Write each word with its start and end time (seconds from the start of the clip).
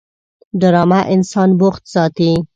ډرامه 0.61 0.99
انسان 1.13 1.49
بوخت 1.59 1.83
ساتي 1.93 2.31